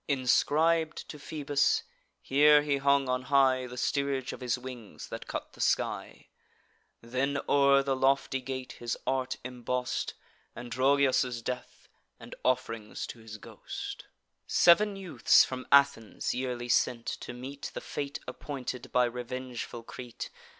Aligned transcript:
Inscrib'd 0.09 1.07
to 1.09 1.19
Phoebus, 1.19 1.83
here 2.23 2.63
he 2.63 2.77
hung 2.77 3.07
on 3.07 3.21
high 3.21 3.67
The 3.67 3.77
steerage 3.77 4.33
of 4.33 4.41
his 4.41 4.57
wings, 4.57 5.09
that 5.09 5.27
cut 5.27 5.53
the 5.53 5.61
sky: 5.61 6.29
Then 7.03 7.37
o'er 7.47 7.83
the 7.83 7.95
lofty 7.95 8.41
gate 8.41 8.71
his 8.79 8.97
art 9.05 9.37
emboss'd 9.45 10.13
Androgeos' 10.57 11.43
death, 11.43 11.87
and 12.19 12.33
off'rings 12.43 13.05
to 13.09 13.19
his 13.19 13.37
ghost; 13.37 14.05
Sev'n 14.47 14.95
youths 14.95 15.45
from 15.45 15.67
Athens 15.71 16.33
yearly 16.33 16.67
sent, 16.67 17.05
to 17.05 17.31
meet 17.31 17.69
The 17.75 17.79
fate 17.79 18.19
appointed 18.27 18.91
by 18.91 19.05
revengeful 19.05 19.83
Crete. 19.83 20.31